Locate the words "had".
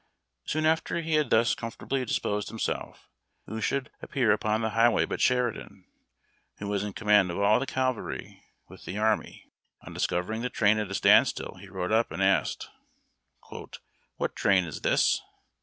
1.13-1.29